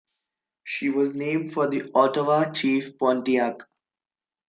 [0.63, 3.61] She was named for the Ottawa chief, Pontiac.